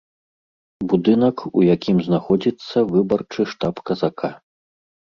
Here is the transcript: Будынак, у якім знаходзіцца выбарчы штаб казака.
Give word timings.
Будынак, 0.93 1.37
у 1.57 1.67
якім 1.75 1.97
знаходзіцца 2.09 2.75
выбарчы 2.95 3.41
штаб 3.55 3.75
казака. 3.91 4.37